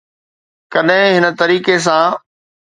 [0.73, 2.05] ڪڏهن هن طريقي سان.